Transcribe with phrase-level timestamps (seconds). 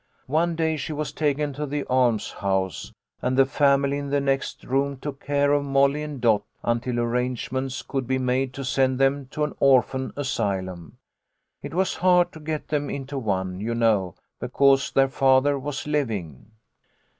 [0.25, 4.97] One day she was taken to the almshouse, and the family in the next room
[4.97, 9.43] took care of Molly and Dot until arrangements could be made to send them to
[9.43, 10.97] an orphan asylum.
[11.61, 16.49] It was hard to get them into one, you know, because their father was living.